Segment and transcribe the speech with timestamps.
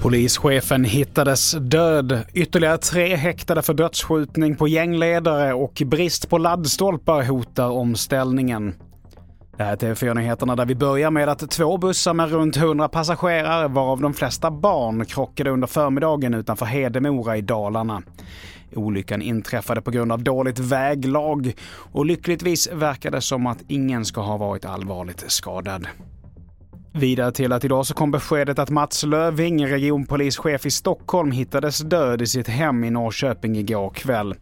[0.00, 2.24] Polischefen hittades död.
[2.34, 8.74] Ytterligare tre häktade för dödsskjutning på gängledare och brist på laddstolpar hotar omställningen.
[9.56, 13.68] Det här är TV4-nyheterna där vi börjar med att två bussar med runt 100 passagerare,
[13.68, 18.02] varav de flesta barn, krockade under förmiddagen utanför Hedemora i Dalarna.
[18.74, 21.52] Olyckan inträffade på grund av dåligt väglag
[21.92, 25.86] och lyckligtvis verkar det som att ingen ska ha varit allvarligt skadad.
[26.92, 32.22] Vidare till att idag så kom beskedet att Mats Löving, regionpolischef i Stockholm, hittades död
[32.22, 34.34] i sitt hem i Norrköping igår kväll.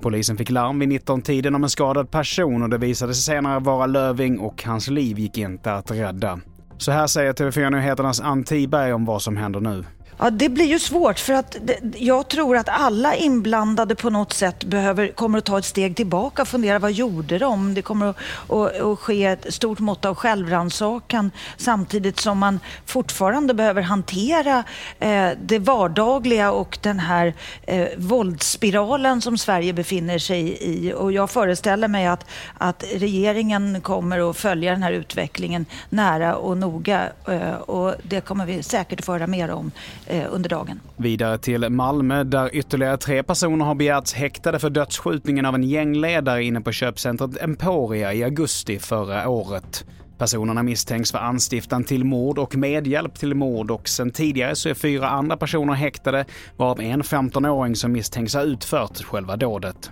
[0.00, 3.86] Polisen fick larm vid 19-tiden om en skadad person och det visade sig senare vara
[3.86, 6.40] Löving och hans liv gick inte att rädda.
[6.78, 9.84] Så här säger TV4 Nyheternas Ann Tiberg om vad som händer nu.
[10.22, 14.32] Ja, det blir ju svårt för att det, jag tror att alla inblandade på något
[14.32, 17.74] sätt behöver, kommer att ta ett steg tillbaka och fundera vad gjorde de?
[17.74, 18.16] Det kommer att,
[18.48, 24.64] att, att ske ett stort mått av självrannsakan samtidigt som man fortfarande behöver hantera
[24.98, 30.92] eh, det vardagliga och den här eh, våldsspiralen som Sverige befinner sig i.
[30.92, 32.26] Och jag föreställer mig att,
[32.58, 38.46] att regeringen kommer att följa den här utvecklingen nära och noga eh, och det kommer
[38.46, 39.72] vi säkert att få höra mer om
[40.10, 40.80] Eh, under dagen.
[40.96, 46.44] Vidare till Malmö där ytterligare tre personer har begärts häktade för dödsskjutningen av en gängledare
[46.44, 49.84] inne på köpcentret Emporia i augusti förra året.
[50.18, 54.74] Personerna misstänks för anstiftan till mord och medhjälp till mord och sen tidigare så är
[54.74, 56.24] fyra andra personer häktade
[56.56, 59.90] varav en 15-åring som misstänks ha utfört själva dådet.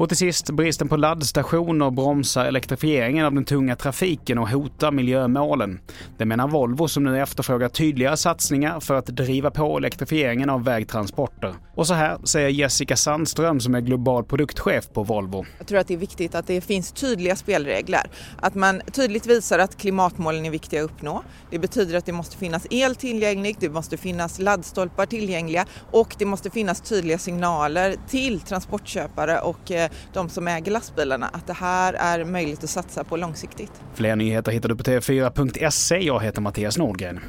[0.00, 5.80] Och till sist, bristen på laddstationer bromsar elektrifieringen av den tunga trafiken och hotar miljömålen.
[6.18, 11.54] Det menar Volvo som nu efterfrågar tydligare satsningar för att driva på elektrifieringen av vägtransporter.
[11.74, 15.46] Och så här säger Jessica Sandström som är global produktchef på Volvo.
[15.58, 18.10] Jag tror att det är viktigt att det finns tydliga spelregler.
[18.40, 21.22] Att man tydligt visar att klimatmålen är viktiga att uppnå.
[21.50, 26.24] Det betyder att det måste finnas el tillgänglig, det måste finnas laddstolpar tillgängliga och det
[26.24, 31.92] måste finnas tydliga signaler till transportköpare och eh, de som äger lastbilarna att det här
[31.92, 33.72] är möjligt att satsa på långsiktigt.
[33.94, 35.98] Fler nyheter hittar du på tv4.se.
[35.98, 37.20] Jag heter Mattias Nordgren.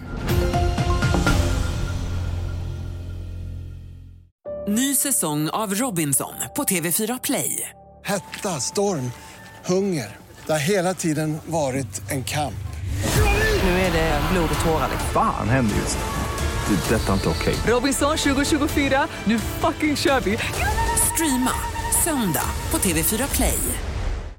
[4.68, 7.70] Ny säsong av Robinson på TV4 Play.
[8.04, 9.12] Hetta, storm,
[9.66, 10.18] hunger.
[10.46, 12.54] Det har hela tiden varit en kamp.
[13.64, 14.90] Nu är det blod och tårar.
[15.14, 15.98] Fan händer just.
[16.68, 16.96] Det.
[16.96, 17.56] är Detta är inte okej.
[17.68, 20.38] Robinson 2024, nu fucking kör vi!
[21.14, 21.52] Streama
[22.04, 23.91] söndag på TV4 Play.